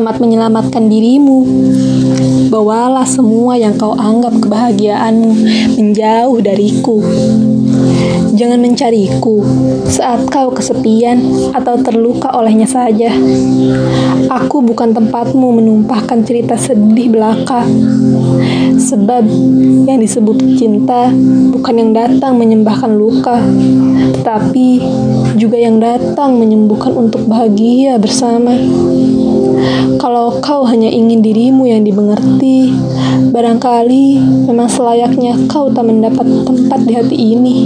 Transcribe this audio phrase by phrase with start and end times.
[0.00, 1.44] Selamat menyelamatkan dirimu.
[2.48, 5.28] Bawalah semua yang kau anggap kebahagiaanmu
[5.76, 7.04] menjauh dariku.
[8.32, 9.44] Jangan mencariku
[9.84, 13.12] saat kau kesepian atau terluka olehnya saja.
[14.32, 17.68] Aku bukan tempatmu menumpahkan cerita sedih belaka.
[18.80, 19.28] Sebab
[19.84, 21.12] yang disebut cinta
[21.52, 23.36] bukan yang datang menyembahkan luka,
[24.16, 24.80] tetapi
[25.36, 28.56] juga yang datang menyembuhkan untuk bahagia bersama.
[30.30, 32.70] Kalau kau hanya ingin dirimu yang dimengerti,
[33.34, 37.56] barangkali memang selayaknya kau tak mendapat tempat di hati ini.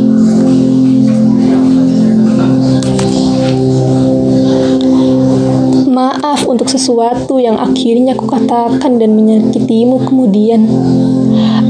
[5.93, 10.65] Maaf untuk sesuatu yang akhirnya kukatakan dan menyakitimu kemudian.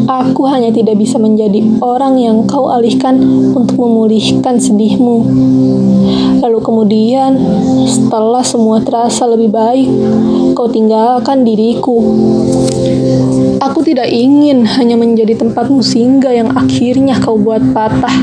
[0.07, 3.19] Aku hanya tidak bisa menjadi orang yang kau alihkan
[3.51, 5.17] untuk memulihkan sedihmu.
[6.45, 7.41] Lalu kemudian,
[7.89, 9.89] setelah semua terasa lebih baik,
[10.55, 11.99] kau tinggalkan diriku.
[13.59, 18.15] Aku tidak ingin hanya menjadi tempatmu singgah yang akhirnya kau buat patah.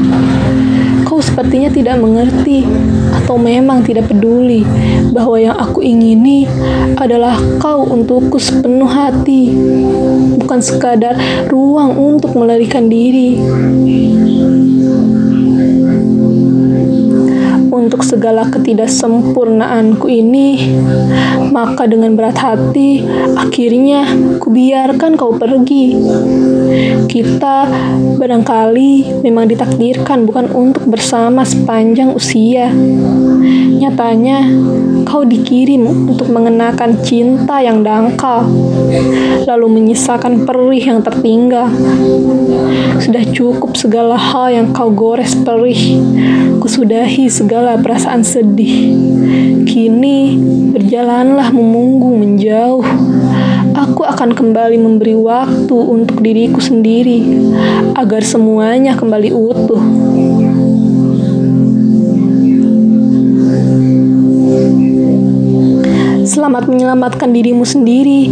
[1.04, 2.64] Kau sepertinya tidak mengerti
[3.12, 4.64] atau memang tidak peduli
[5.12, 6.48] bahwa yang aku ingini
[6.96, 9.52] adalah kau untukku sepenuh hati,
[10.40, 11.20] bukan sekadar
[11.52, 13.36] ruang untuk melarikan diri.
[18.12, 20.76] Segala ketidaksempurnaanku ini,
[21.56, 23.08] maka dengan berat hati,
[23.40, 24.04] akhirnya
[24.44, 25.96] kubiarkan kau pergi.
[27.08, 27.72] Kita
[28.20, 32.68] barangkali memang ditakdirkan bukan untuk bersama sepanjang usia.
[33.82, 34.44] Nyatanya,
[35.12, 38.48] kau dikirim untuk mengenakan cinta yang dangkal,
[39.44, 41.68] lalu menyisakan perih yang tertinggal.
[43.04, 46.00] Sudah cukup segala hal yang kau gores perih,
[46.64, 48.96] kusudahi segala perasaan sedih.
[49.68, 50.40] Kini,
[50.72, 52.88] berjalanlah memunggung menjauh.
[53.76, 57.52] Aku akan kembali memberi waktu untuk diriku sendiri,
[58.00, 59.84] agar semuanya kembali utuh.
[66.52, 68.28] Selamat menyelamatkan dirimu sendiri.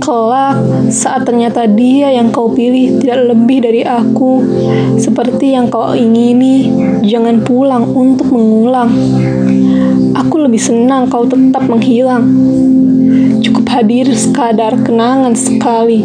[0.00, 4.40] Kelak, saat ternyata dia yang kau pilih tidak lebih dari aku,
[4.96, 6.72] seperti yang kau ingini,
[7.04, 8.88] jangan pulang untuk mengulang.
[10.16, 12.32] Aku lebih senang kau tetap menghilang.
[13.44, 16.00] Cukup hadir sekadar kenangan sekali.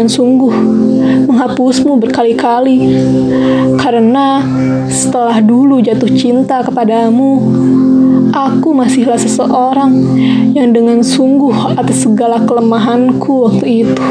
[0.00, 0.54] Dengan sungguh
[1.28, 3.04] menghapusmu berkali-kali,
[3.76, 4.40] karena
[4.88, 7.36] setelah dulu jatuh cinta kepadamu,
[8.32, 9.92] aku masihlah seseorang
[10.56, 14.08] yang dengan sungguh atas segala kelemahanku waktu itu.